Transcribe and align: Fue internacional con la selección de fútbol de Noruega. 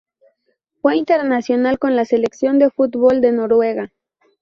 Fue 0.81 0.95
internacional 0.95 1.77
con 1.77 1.95
la 1.95 2.05
selección 2.05 2.57
de 2.57 2.71
fútbol 2.71 3.21
de 3.21 3.31
Noruega. 3.33 3.91